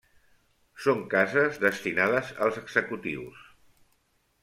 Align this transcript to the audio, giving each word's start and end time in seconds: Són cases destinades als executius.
Són 0.85 1.03
cases 1.11 1.61
destinades 1.65 2.35
als 2.49 2.61
executius. 2.65 3.49